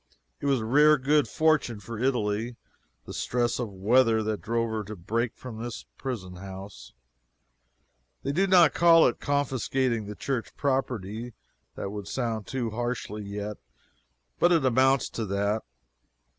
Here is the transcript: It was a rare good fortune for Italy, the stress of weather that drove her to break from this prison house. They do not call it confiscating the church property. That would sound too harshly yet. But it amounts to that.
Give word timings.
It 0.39 0.47
was 0.47 0.61
a 0.61 0.65
rare 0.65 0.97
good 0.97 1.27
fortune 1.27 1.79
for 1.79 1.99
Italy, 1.99 2.55
the 3.05 3.13
stress 3.13 3.59
of 3.59 3.69
weather 3.69 4.23
that 4.23 4.41
drove 4.41 4.71
her 4.71 4.83
to 4.85 4.95
break 4.95 5.37
from 5.37 5.61
this 5.61 5.85
prison 5.95 6.37
house. 6.37 6.93
They 8.23 8.31
do 8.31 8.47
not 8.47 8.73
call 8.73 9.05
it 9.05 9.19
confiscating 9.19 10.07
the 10.07 10.15
church 10.15 10.55
property. 10.55 11.35
That 11.75 11.91
would 11.91 12.07
sound 12.07 12.47
too 12.47 12.71
harshly 12.71 13.21
yet. 13.25 13.57
But 14.39 14.51
it 14.51 14.65
amounts 14.65 15.07
to 15.11 15.25
that. 15.27 15.61